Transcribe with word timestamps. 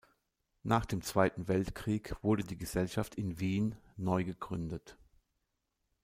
Nach 0.63 0.87
dem 0.87 1.03
Zweiten 1.03 1.47
Weltkrieg 1.47 2.15
wurde 2.23 2.43
die 2.43 2.57
Gesellschaft 2.57 3.13
in 3.13 3.39
Wien 3.39 3.75
neu 3.97 4.23
gegründet. 4.23 4.97